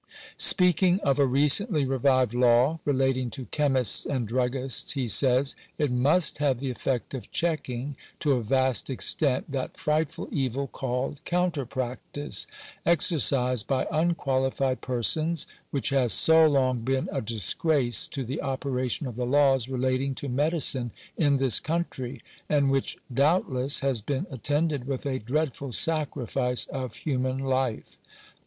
Speaking 0.37 0.99
of 1.01 1.19
a 1.19 1.27
recently 1.27 1.85
revived 1.85 2.33
law 2.33 2.79
re 2.85 2.93
lating 2.95 3.29
to 3.33 3.45
chemists 3.45 4.03
and 4.03 4.27
druggists, 4.27 4.93
he 4.93 5.05
says," 5.07 5.55
It 5.77 5.91
must 5.91 6.39
have 6.39 6.57
the 6.59 6.71
effect 6.71 7.13
of 7.13 7.29
checking, 7.29 7.95
to 8.21 8.31
a 8.31 8.41
vast 8.41 8.89
extent, 8.89 9.51
that 9.51 9.77
frightful 9.77 10.27
evil 10.31 10.65
called 10.65 11.21
counter 11.23 11.67
practice, 11.67 12.47
exercised 12.83 13.67
by 13.67 13.85
unqualified 13.91 14.81
persons, 14.81 15.45
which 15.69 15.89
has 15.91 16.13
so 16.13 16.47
long 16.47 16.79
been 16.79 17.07
a 17.11 17.21
disgrace 17.21 18.07
to 18.07 18.23
the 18.23 18.41
operation 18.41 19.05
of 19.05 19.15
the 19.15 19.27
laws 19.27 19.69
relating 19.69 20.15
to 20.15 20.27
medicine 20.27 20.89
in 21.15 21.35
this 21.35 21.59
country, 21.59 22.23
and 22.49 22.71
which, 22.71 22.97
doubtless, 23.13 23.81
has 23.81 24.01
been 24.01 24.25
attended 24.31 24.87
with 24.87 25.05
a 25.05 25.19
dreadful 25.19 25.71
sacrifice 25.71 26.65
of 26.65 26.95
human 26.95 27.37
life." 27.37 27.99